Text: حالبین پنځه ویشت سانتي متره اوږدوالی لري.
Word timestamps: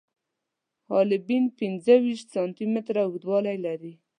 حالبین 0.91 1.43
پنځه 1.59 1.93
ویشت 2.03 2.27
سانتي 2.33 2.65
متره 2.73 3.01
اوږدوالی 3.03 3.57
لري. 3.65 3.93